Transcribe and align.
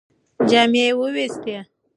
جامې 0.49 0.83
یې 0.87 0.93
ووېستې. 0.99 1.57